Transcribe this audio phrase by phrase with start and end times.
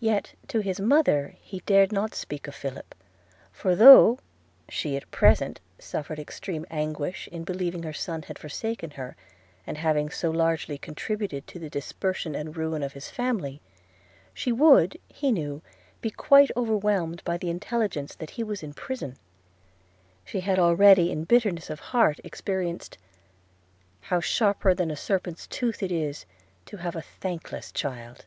[0.00, 2.92] Yet, to his mother he dared not speak of Philip;
[3.52, 4.18] for, though
[4.68, 9.14] she at present suffered extreme anguish in believing her son had forsaken her,
[9.64, 13.60] after having so largely contributed to the dispersion and ruin of his family,
[14.32, 15.62] she would, he knew,
[16.00, 19.14] be quite overwhelmed by the intelligence that he was in prison.
[20.24, 22.98] She had already in bitterness of heart experienced–
[24.00, 26.26] 'How sharper than a serpent's tooth it is
[26.66, 28.24] To have a thankless child.'